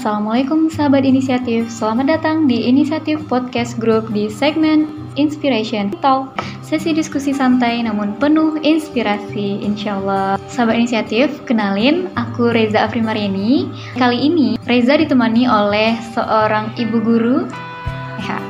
[0.00, 1.68] Assalamualaikum sahabat inisiatif.
[1.68, 4.88] Selamat datang di Inisiatif Podcast Group di segmen
[5.20, 6.40] Inspiration Talk.
[6.64, 10.40] Sesi diskusi santai namun penuh inspirasi, insya Allah.
[10.48, 13.68] Sahabat inisiatif, kenalin, aku Reza Afrimarini.
[14.00, 17.44] Kali ini, Reza ditemani oleh seorang ibu guru,
[18.24, 18.40] ya,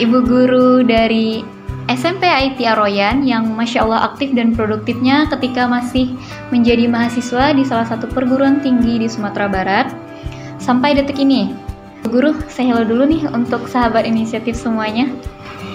[0.00, 1.44] ibu guru dari
[1.92, 6.16] SMP IT Aroyan yang Masya Allah aktif dan produktifnya ketika masih
[6.48, 10.05] menjadi mahasiswa di salah satu perguruan tinggi di Sumatera Barat
[10.66, 11.54] sampai detik ini.
[12.10, 15.06] Guru, saya hello dulu nih untuk sahabat inisiatif semuanya.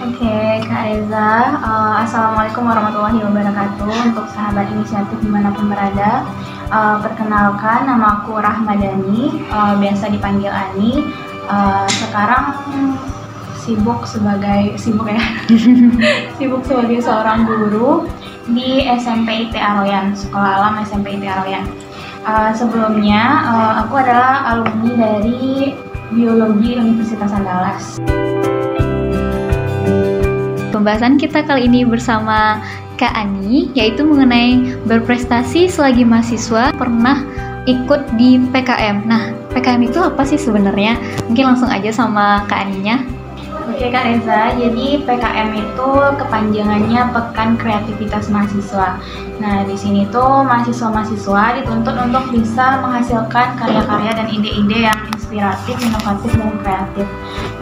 [0.04, 1.32] Oke, okay, Kak Reza.
[1.64, 6.28] Uh, Assalamualaikum warahmatullahi wabarakatuh untuk sahabat inisiatif di mana pun berada.
[6.68, 11.08] Uh, perkenalkan, nama aku Rahmadani, uh, biasa dipanggil Ani.
[11.48, 12.52] Uh, sekarang
[13.64, 15.20] sibuk sebagai sibuk ya,
[16.36, 18.08] sibuk sebagai seorang guru
[18.48, 21.81] di SMP IT Aroyan, Sekolah Alam SMP IT Aroyan.
[22.22, 25.74] Uh, sebelumnya, uh, aku adalah alumni dari
[26.14, 27.98] Biologi Universitas Andalas.
[30.70, 32.62] Pembahasan kita kali ini bersama
[32.94, 37.26] Kak Ani, yaitu mengenai berprestasi selagi mahasiswa pernah
[37.66, 39.02] ikut di PKM.
[39.02, 40.94] Nah, PKM itu apa sih sebenarnya?
[41.26, 43.02] Mungkin langsung aja sama Kak Aninya.
[43.62, 48.98] Oke Kak Reza, jadi PKM itu kepanjangannya Pekan Kreativitas Mahasiswa.
[49.38, 56.30] Nah, di sini tuh mahasiswa-mahasiswa dituntut untuk bisa menghasilkan karya-karya dan ide-ide yang inspiratif, inovatif,
[56.34, 57.06] dan kreatif.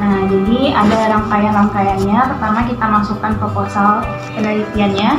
[0.01, 2.21] Nah, jadi ada rangkaian-rangkaiannya.
[2.37, 3.91] Pertama kita masukkan proposal
[4.33, 5.11] penelitiannya,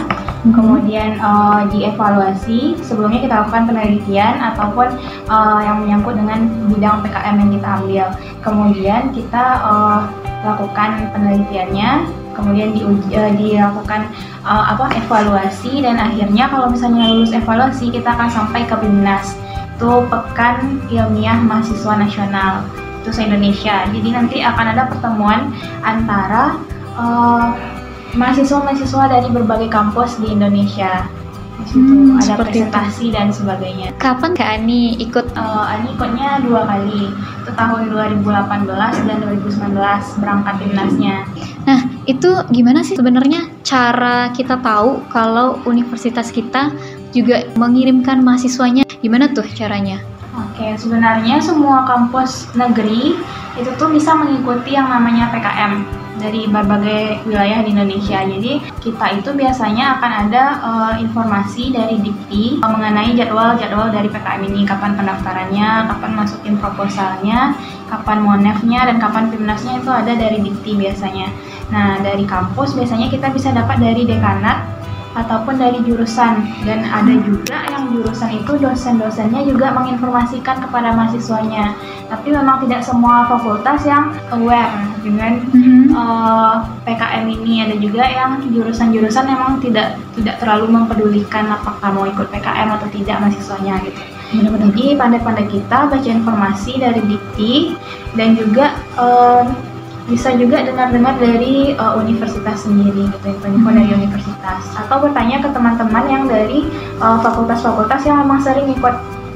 [0.50, 2.82] kemudian uh, dievaluasi.
[2.82, 4.98] Sebelumnya kita lakukan penelitian ataupun
[5.30, 8.06] uh, yang menyangkut dengan bidang PKM yang kita ambil.
[8.42, 10.02] Kemudian kita uh,
[10.42, 14.10] lakukan penelitiannya, kemudian di, uh, eh, dilakukan
[14.42, 19.38] uh, apa evaluasi dan akhirnya kalau misalnya lulus evaluasi kita akan sampai ke PIMNAS
[19.82, 22.62] itu Pekan Ilmiah Mahasiswa Nasional
[23.02, 23.90] itu se Indonesia.
[23.90, 25.50] Jadi nanti akan ada pertemuan
[25.82, 26.54] antara
[26.94, 27.58] uh,
[28.14, 31.10] mahasiswa-mahasiswa dari berbagai kampus di Indonesia
[31.70, 33.16] hmm, ada presentasi itu.
[33.16, 33.94] dan sebagainya.
[34.02, 35.38] Kapan Kak Ani ikut?
[35.38, 41.16] Uh, Ani ikutnya dua kali, itu tahun 2018 dan 2019 berangkat timnasnya.
[41.70, 41.80] Nah,
[42.10, 46.74] itu gimana sih sebenarnya cara kita tahu kalau universitas kita
[47.14, 48.88] juga mengirimkan mahasiswanya?
[49.02, 50.02] Gimana tuh caranya?
[50.32, 53.20] Oke, sebenarnya semua kampus negeri
[53.60, 58.22] itu tuh bisa mengikuti yang namanya PKM dari berbagai wilayah di Indonesia.
[58.22, 64.42] Jadi kita itu biasanya akan ada uh, informasi dari Dikti uh, mengenai jadwal-jadwal dari PKM
[64.46, 67.58] ini, kapan pendaftarannya, kapan masukin proposalnya,
[67.90, 71.28] kapan monefnya dan kapan timnasnya itu ada dari Dikti biasanya.
[71.74, 74.81] Nah dari kampus biasanya kita bisa dapat dari dekanat
[75.12, 81.76] ataupun dari jurusan dan ada juga yang jurusan itu dosen-dosennya juga menginformasikan kepada mahasiswanya
[82.08, 84.72] tapi memang tidak semua fakultas yang aware
[85.04, 85.96] dengan mm-hmm.
[85.96, 92.08] uh, eh, PKM ini ada juga yang jurusan-jurusan memang tidak tidak terlalu mempedulikan apakah mau
[92.08, 94.02] ikut PKM atau tidak mahasiswanya gitu
[94.32, 94.72] Benar-benar.
[94.72, 97.76] Jadi pandai-pandai kita baca informasi dari Dikti
[98.16, 99.44] dan juga uh,
[100.10, 103.78] bisa juga dengar-dengar dari uh, universitas sendiri gitu info-info hmm.
[103.78, 106.66] dari universitas atau bertanya ke teman-teman yang dari
[107.00, 108.96] uh, fakultas-fakultas yang memang sering ikut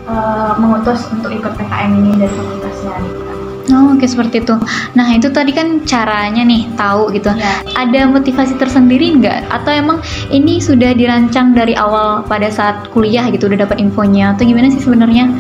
[0.09, 3.25] uh, mengutus untuk ikut PKM ini dari fakultasnya gitu.
[3.73, 4.53] Oh, oke okay, seperti itu.
[4.93, 7.33] Nah, itu tadi kan caranya nih tahu gitu.
[7.33, 7.65] Ya.
[7.73, 9.49] Ada motivasi tersendiri nggak?
[9.49, 14.37] Atau emang ini sudah dirancang dari awal pada saat kuliah gitu, udah dapat infonya?
[14.37, 15.33] Atau gimana sih sebenarnya?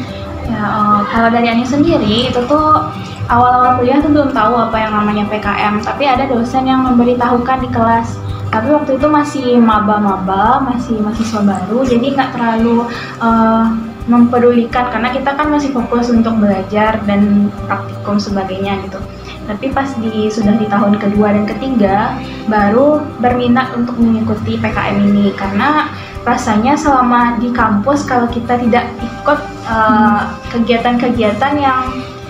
[0.45, 2.85] Ya, uh, kalau dari Ani sendiri itu tuh
[3.25, 7.69] awal-awal kuliah tuh belum tahu apa yang namanya PKM, tapi ada dosen yang memberitahukan di
[7.73, 8.21] kelas.
[8.53, 12.85] Tapi waktu itu masih maba-maba, masih mahasiswa baru, jadi nggak terlalu
[13.19, 13.73] uh,
[14.05, 19.01] mempedulikan karena kita kan masih fokus untuk belajar dan praktikum sebagainya gitu.
[19.45, 22.17] Tapi pas di sudah di tahun kedua dan ketiga
[22.49, 25.89] baru berminat untuk mengikuti PKM ini karena
[26.25, 30.21] rasanya selama di kampus kalau kita tidak ikut eh,
[30.53, 31.83] kegiatan-kegiatan uh, yang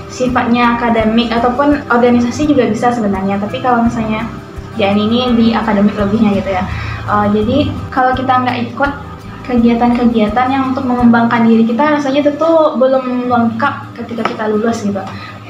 [0.08, 3.36] sifatnya akademik ataupun organisasi juga bisa sebenarnya.
[3.40, 4.24] Tapi kalau misalnya
[4.80, 6.64] ya ini di akademik lebihnya gitu ya.
[7.06, 8.92] Uh, jadi kalau kita nggak ikut
[9.46, 15.04] kegiatan-kegiatan yang untuk mengembangkan diri kita rasanya itu tuh belum lengkap ketika kita lulus gitu.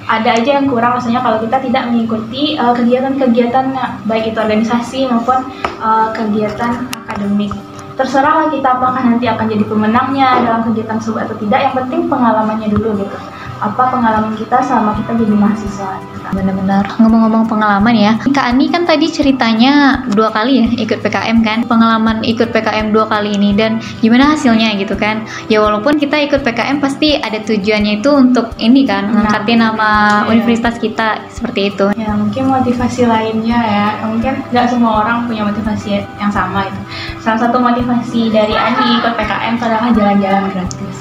[0.05, 3.73] Ada aja yang kurang rasanya kalau kita tidak mengikuti uh, kegiatan-kegiatan
[4.05, 5.49] baik itu organisasi maupun
[5.81, 7.49] uh, kegiatan akademik
[7.95, 12.01] terserah lah kita apakah nanti akan jadi pemenangnya dalam kegiatan tersebut atau tidak yang penting
[12.11, 13.17] pengalamannya dulu gitu
[13.63, 15.91] apa pengalaman kita selama kita jadi mahasiswa.
[16.35, 21.59] Benar-benar ngomong-ngomong pengalaman ya, Kak Ani kan tadi ceritanya dua kali ya ikut PKM kan,
[21.63, 25.23] pengalaman ikut PKM dua kali ini dan gimana hasilnya gitu kan?
[25.47, 29.91] Ya walaupun kita ikut PKM pasti ada tujuannya itu untuk ini kan, Nah, mengangkatin nama
[30.25, 30.33] iya.
[30.33, 31.85] universitas kita seperti itu.
[31.95, 36.81] Ya mungkin motivasi lainnya ya, mungkin nggak semua orang punya motivasi yang sama itu.
[37.25, 40.97] Salah satu motivasi dari Ani ikut PKM adalah jalan-jalan gratis.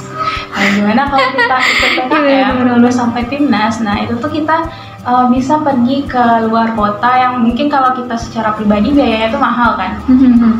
[0.56, 4.64] Nah, gimana kalau kita ikut PKM lulus sampai timnas, nah itu tuh kita
[5.04, 9.76] uh, bisa pergi ke luar kota yang mungkin kalau kita secara pribadi biayanya itu mahal
[9.76, 10.00] kan,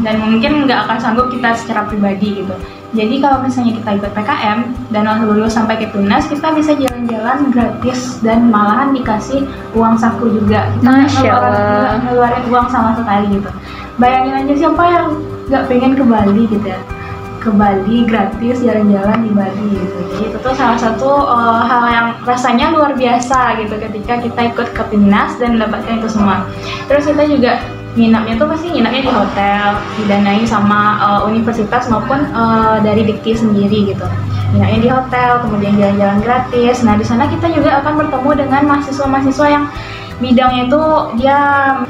[0.05, 2.53] dan mungkin nggak akan sanggup kita secara pribadi gitu.
[2.93, 4.59] Jadi kalau misalnya kita ikut PKM
[4.93, 10.29] dan langsung lulus sampai ke timnas, kita bisa jalan-jalan gratis dan malahan dikasih uang saku
[10.29, 10.69] juga.
[10.77, 13.49] Kita ngeluarin, ngeluarin uang sama sekali gitu.
[13.97, 15.09] Bayangin aja siapa yang
[15.49, 16.81] nggak pengen ke Bali gitu ya
[17.45, 19.99] ke Bali gratis jalan-jalan di Bali gitu.
[20.17, 24.73] Jadi itu tuh salah satu uh, hal yang rasanya luar biasa gitu ketika kita ikut
[24.73, 26.49] ke Timnas dan mendapatkan itu semua.
[26.89, 27.61] Terus kita juga
[27.95, 29.67] nginapnya tuh pasti nginapnya di hotel,
[30.01, 34.07] didanai sama uh, universitas maupun uh, dari Dikti sendiri gitu.
[34.57, 36.81] Nginapnya di hotel, kemudian jalan-jalan gratis.
[36.83, 39.65] Nah, di sana kita juga akan bertemu dengan mahasiswa-mahasiswa yang
[40.23, 40.83] bidangnya itu
[41.19, 41.39] dia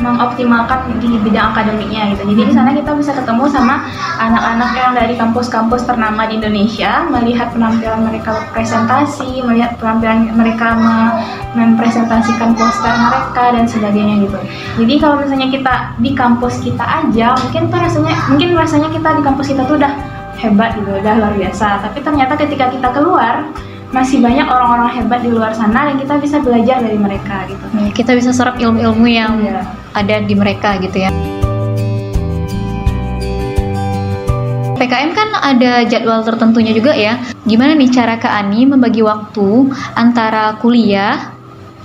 [0.00, 2.22] mengoptimalkan di bidang akademiknya gitu.
[2.32, 3.84] Jadi di sana kita bisa ketemu sama
[4.16, 11.16] anak-anak yang dari kampus-kampus ternama di Indonesia, melihat penampilan mereka presentasi, melihat penampilan mereka me-
[11.54, 14.38] mempresentasikan poster mereka dan sebagainya gitu.
[14.80, 19.22] Jadi kalau misalnya kita di kampus kita aja, mungkin tuh rasanya mungkin rasanya kita di
[19.22, 19.92] kampus kita tuh udah
[20.40, 21.84] hebat gitu, udah luar biasa.
[21.84, 23.46] Tapi ternyata ketika kita keluar
[23.94, 27.62] masih banyak orang-orang hebat di luar sana yang kita bisa belajar dari mereka gitu.
[27.78, 29.62] Ya, kita bisa serap ilmu-ilmu yang Iya.
[29.94, 31.14] ada di mereka gitu ya.
[34.74, 37.22] PKM kan ada jadwal tertentunya juga ya.
[37.46, 41.30] Gimana nih cara Kak Ani membagi waktu antara kuliah,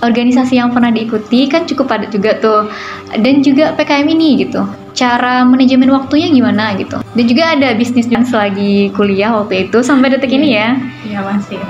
[0.02, 2.66] organisasi yang pernah diikuti kan cukup padat juga tuh,
[3.14, 4.66] dan juga PKM ini gitu.
[4.92, 6.98] Cara manajemen waktunya gimana gitu.
[7.14, 10.74] Dan juga ada bisnis selagi kuliah waktu itu sampai detik ini ya.
[11.06, 11.62] Iya masih.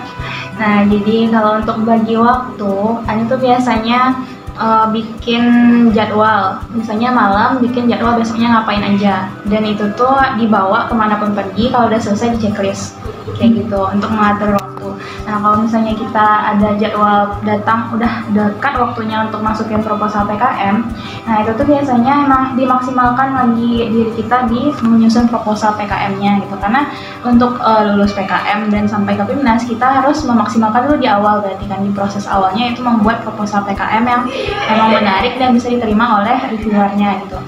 [0.61, 2.75] Nah jadi kalau untuk bagi waktu,
[3.09, 4.13] Ani tuh biasanya
[4.61, 5.43] eh, bikin
[5.97, 6.61] jadwal.
[6.77, 9.33] Misalnya malam bikin jadwal besoknya ngapain aja.
[9.49, 13.01] Dan itu tuh dibawa ke mana pun pergi kalau udah selesai di checklist
[13.41, 14.70] kayak gitu untuk mengatur waktu.
[15.29, 20.77] Nah kalau misalnya kita ada jadwal datang udah dekat waktunya untuk masukin proposal PKM,
[21.29, 26.57] nah itu tuh biasanya emang dimaksimalkan lagi diri kita di menyusun proposal PKM-nya gitu.
[26.57, 26.89] Karena
[27.27, 31.65] untuk eh, lulus PKM dan sampai ke PIMNAS kita harus memaksimalkan dulu di awal berarti
[31.69, 34.23] kan di proses awalnya itu membuat proposal PKM yang
[34.71, 37.39] emang menarik dan bisa diterima oleh reviewernya gitu.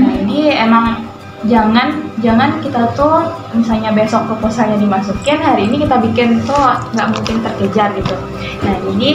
[0.00, 1.09] Nah ini emang
[1.48, 3.24] jangan jangan kita tuh
[3.56, 8.16] misalnya besok proposalnya dimasukin hari ini kita bikin tuh nggak mungkin terkejar gitu.
[8.60, 9.10] Nah jadi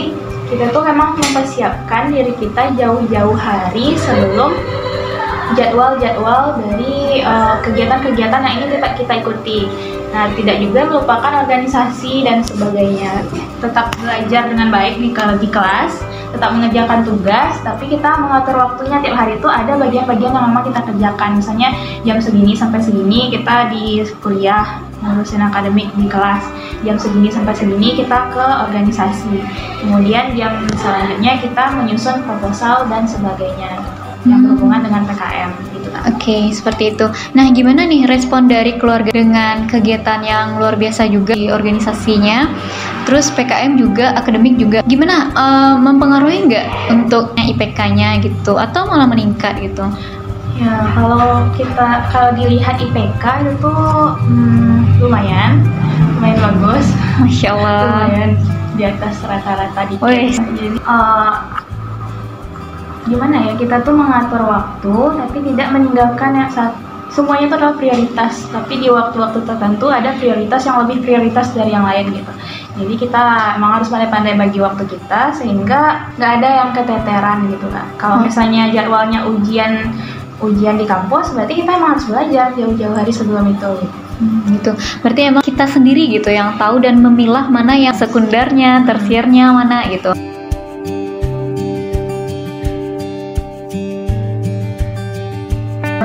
[0.46, 4.54] kita tuh memang mempersiapkan diri kita jauh-jauh hari sebelum
[5.54, 9.58] jadwal-jadwal dari eh, kegiatan-kegiatan yang ini kita kita ikuti.
[10.14, 13.26] Nah, tidak juga melupakan organisasi dan sebagainya.
[13.60, 15.92] Tetap belajar dengan baik di, di kelas,
[16.32, 20.80] tetap mengerjakan tugas, tapi kita mengatur waktunya tiap hari itu ada bagian-bagian yang memang kita
[20.84, 21.30] kerjakan.
[21.38, 21.68] Misalnya
[22.06, 26.42] jam segini sampai segini kita di kuliah ngurusin akademik di kelas
[26.82, 29.44] jam segini sampai segini kita ke organisasi
[29.84, 33.76] kemudian jam selanjutnya kita menyusun proposal dan sebagainya
[34.26, 37.06] yang berhubungan dengan PKM gitu kan Oke, seperti itu.
[37.34, 42.46] Nah, gimana nih respon dari keluarga dengan kegiatan yang luar biasa juga di organisasinya?
[43.08, 44.84] Terus PKM juga, akademik juga.
[44.86, 48.54] Gimana eh, mempengaruhi nggak untuk IPK-nya gitu?
[48.54, 49.86] Atau malah meningkat gitu?
[50.56, 53.74] Ya, kalau kita kalau dilihat IPK itu
[54.24, 55.60] hmm, lumayan,
[56.16, 56.86] lumayan bagus,
[57.20, 57.80] Masya Allah.
[58.08, 58.30] lumayan
[58.76, 59.94] di atas rata-rata di.
[60.00, 61.32] Jadi eh,
[63.06, 66.74] gimana ya kita tuh mengatur waktu tapi tidak meninggalkan yang saat
[67.06, 71.86] semuanya itu adalah prioritas tapi di waktu-waktu tertentu ada prioritas yang lebih prioritas dari yang
[71.86, 72.32] lain gitu
[72.76, 73.22] jadi kita
[73.56, 78.26] emang harus pandai-pandai bagi waktu kita sehingga nggak ada yang keteteran gitu kan kalau Hmm.
[78.28, 79.94] misalnya jadwalnya ujian
[80.44, 83.96] ujian di kampus berarti kita emang harus belajar jauh-jauh hari sebelum itu gitu.
[84.16, 84.72] Hmm, gitu.
[85.04, 90.16] Berarti emang kita sendiri gitu yang tahu dan memilah mana yang sekundernya, tersiernya mana gitu.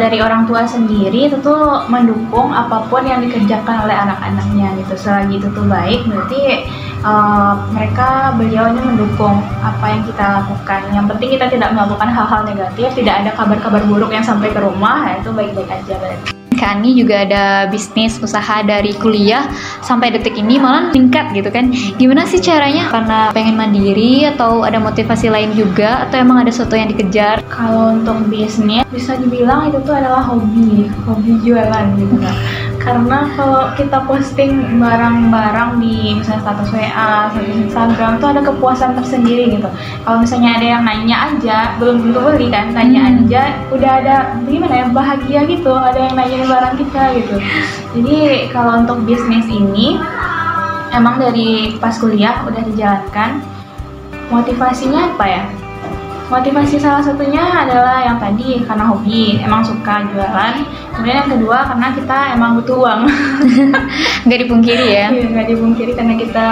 [0.02, 4.98] Dari orang tua sendiri itu tuh mendukung apa pun yang dikerjakan oleh anak-anaknya gitu.
[4.98, 6.66] Selagi itu tuh baik berarti
[7.06, 10.82] uh, mereka beliau ini mendukung apa yang kita lakukan.
[10.90, 15.06] Yang penting kita tidak melakukan hal-hal negatif tidak ada kabar-kabar buruk yang sampai ke rumah
[15.06, 16.31] ya itu baik-baik aja berarti
[16.62, 19.50] Kak Ani juga ada bisnis usaha dari kuliah
[19.82, 21.74] sampai detik ini malah meningkat gitu kan.
[21.98, 22.86] Gimana sih caranya?
[22.94, 27.42] Karena pengen mandiri atau ada motivasi lain juga atau emang ada sesuatu yang dikejar?
[27.50, 32.36] Kalau untuk bisnis bisa dibilang itu tuh adalah hobi, hobi jualan gitu kan
[32.82, 39.54] karena kalau kita posting barang-barang di misalnya status WA, status Instagram tuh ada kepuasan tersendiri
[39.54, 39.70] gitu.
[40.02, 43.12] Kalau misalnya ada yang nanya aja, belum tentu beli kan, nanya hmm.
[43.26, 44.16] aja udah ada
[44.50, 47.36] gimana ya bahagia gitu, ada yang nanya barang kita gitu.
[48.02, 48.18] Jadi
[48.50, 50.02] kalau untuk bisnis ini
[50.92, 53.46] emang dari pas kuliah udah dijalankan.
[54.32, 55.44] Motivasinya apa ya?
[56.32, 60.64] Motivasi salah satunya adalah yang tadi karena hobi, emang suka jualan.
[60.96, 63.02] Kemudian yang kedua karena kita emang butuh uang.
[64.26, 65.12] Nggak dipungkiri ya?
[65.12, 66.46] Iya, nggak dipungkiri karena kita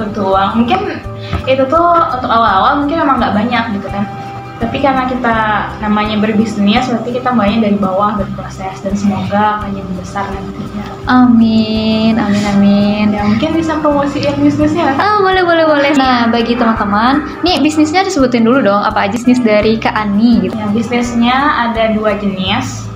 [0.00, 0.50] butuh uang.
[0.64, 0.80] Mungkin
[1.44, 4.04] itu tuh untuk awal-awal mungkin emang nggak banyak gitu kan
[4.58, 5.36] tapi karena kita
[5.78, 10.84] namanya berbisnis berarti kita mulainya dari bawah berproses dan semoga akan jadi besar nantinya.
[11.06, 13.06] Amin amin amin.
[13.14, 14.98] Ya mungkin bisa promosiin bisnisnya.
[14.98, 15.90] Ah boleh boleh boleh.
[15.94, 20.54] Nah bagi teman-teman nih bisnisnya disebutin dulu dong apa aja bisnis dari Kak Ani gitu.
[20.58, 21.36] Ya bisnisnya
[21.70, 22.90] ada dua jenis.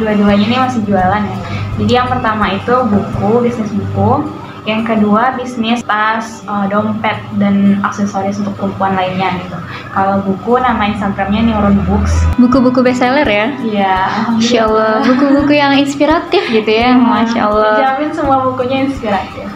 [0.00, 1.38] Dua-duanya ini masih jualan ya.
[1.76, 4.24] Jadi yang pertama itu buku bisnis buku
[4.66, 9.56] yang kedua bisnis tas, uh, dompet dan aksesoris untuk perempuan lainnya gitu.
[9.94, 12.12] Kalau buku nama Instagramnya Neuron Books.
[12.36, 13.46] Buku-buku bestseller ya?
[13.62, 13.96] Iya.
[14.34, 14.94] Masya Allah.
[15.06, 17.74] Buku-buku yang inspiratif gitu ya, Masya Allah.
[17.78, 19.46] Jamin semua bukunya inspiratif.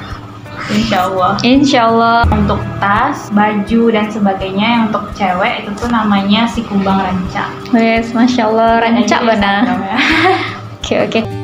[0.71, 1.33] Insya Allah.
[1.43, 2.19] Insya Allah.
[2.31, 7.51] Untuk tas, baju dan sebagainya yang untuk cewek itu tuh namanya si kumbang ranca.
[7.75, 9.63] Yes, masya Allah ranca benar.
[10.81, 11.40] Oke oke.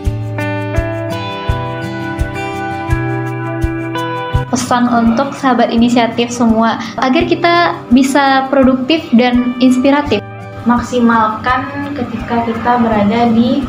[4.56, 10.24] Pesan untuk sahabat inisiatif semua agar kita bisa produktif dan inspiratif.
[10.64, 13.60] Maksimalkan ketika kita berada di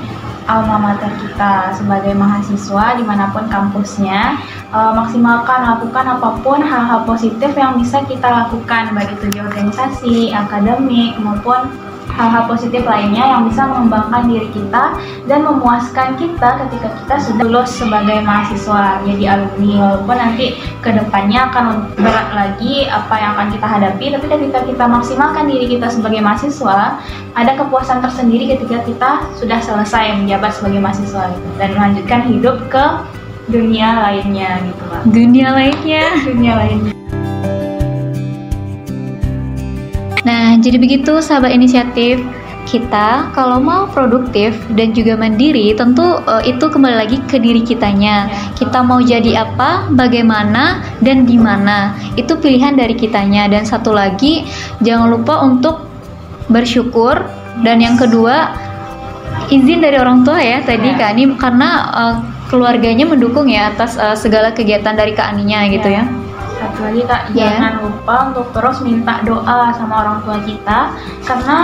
[0.48, 4.40] alma mater kita sebagai mahasiswa di mana pun kampusnya
[4.72, 10.18] uh, maksimalkan lakukan apa pun hal-hal positif yang bisa kita lakukan baik itu di organisasi,
[10.32, 11.68] akademik maupun
[12.12, 14.96] hal-hal positif lainnya yang bisa mengembangkan diri kita
[15.28, 19.72] dan memuaskan kita ketika kita sudah lulus sebagai mahasiswa jadi alumni.
[19.78, 20.46] Walaupun nanti
[20.82, 25.66] ke depannya akan berat lagi apa yang akan kita hadapi tapi ketika kita maksimalkan diri
[25.78, 27.00] kita sebagai mahasiswa
[27.38, 32.86] ada kepuasan tersendiri ketika kita sudah selesai menjabat sebagai mahasiswa gitu, dan melanjutkan hidup ke
[33.48, 35.02] dunia lainnya gitu pak.
[35.08, 36.06] Dunia lainnya.
[36.26, 36.97] Dunia lainnya
[40.58, 42.18] Nah, jadi begitu sahabat inisiatif
[42.66, 48.26] kita kalau mau produktif dan juga mandiri tentu uh, itu kembali lagi ke diri kitanya.
[48.58, 51.94] Kita mau jadi apa, bagaimana dan di mana.
[52.18, 54.50] Itu pilihan dari kitanya dan satu lagi
[54.82, 55.86] jangan lupa untuk
[56.50, 57.22] bersyukur
[57.62, 58.50] dan yang kedua
[59.54, 60.98] izin dari orang tua ya tadi ya.
[60.98, 62.16] Kak Ani karena uh,
[62.50, 66.02] keluarganya mendukung ya atas uh, segala kegiatan dari Kak Aninya gitu ya.
[66.02, 66.27] ya
[66.58, 67.54] satu lagi kak yeah.
[67.54, 70.80] jangan lupa untuk terus minta doa sama orang tua kita
[71.26, 71.58] karena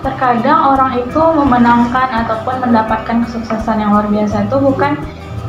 [0.00, 4.92] terkadang orang itu memenangkan ataupun mendapatkan kesuksesan yang luar biasa itu bukan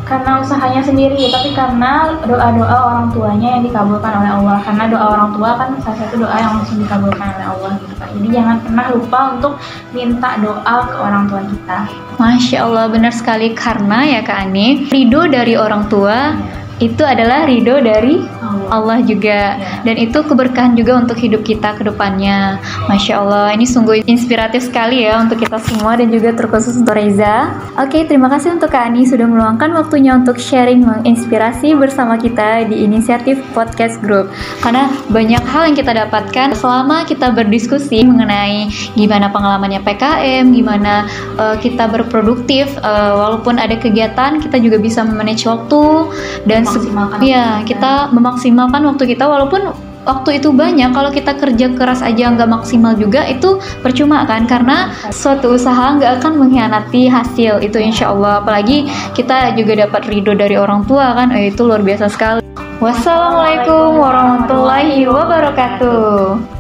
[0.10, 4.58] karena usahanya sendiri tapi karena doa-doa orang tuanya yang dikabulkan oleh Allah.
[4.66, 8.10] Karena doa orang tua kan salah satu doa yang langsung dikabulkan oleh Allah gitu kak.
[8.18, 9.54] Jadi jangan pernah lupa untuk
[9.94, 11.78] minta doa ke orang tua kita.
[12.18, 13.54] Masya Allah benar sekali.
[13.54, 16.34] Karena ya Kak Ani ridho dari orang tua
[16.82, 18.26] itu adalah ridho dari
[18.70, 19.58] Allah juga.
[19.86, 22.60] Dan itu keberkahan juga untuk hidup kita ke depannya.
[22.88, 27.54] Masya Allah ini sungguh inspiratif sekali ya untuk kita semua dan juga terkhusus untuk Reza.
[27.80, 32.86] Oke terima kasih untuk Kak Ani sudah meluangkan waktunya untuk sharing menginspirasi bersama kita di
[32.86, 34.32] inisiatif podcast group.
[34.60, 41.08] Karena banyak hal yang kita dapatkan selama kita berdiskusi mengenai gimana pengalamannya PKM gimana
[41.40, 46.12] uh, kita berproduktif uh, walaupun ada kegiatan kita juga bisa memanage waktu
[46.46, 49.76] dan memaksimalkan ya kita memaksimalkan waktu kita walaupun
[50.08, 54.48] waktu itu banyak kalau kita kerja keras aja nggak maksimal juga itu percuma kan?
[54.48, 58.40] Karena suatu usaha nggak akan mengkhianati hasil itu insya Allah.
[58.40, 61.36] Apalagi kita juga dapat ridho dari orang tua kan?
[61.36, 62.40] Eh, itu luar biasa sekali.
[62.80, 66.59] Wassalamualaikum warahmatullahi wabarakatuh